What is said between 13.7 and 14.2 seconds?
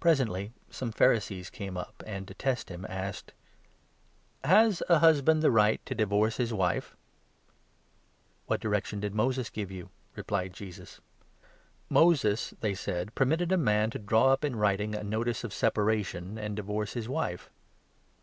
to'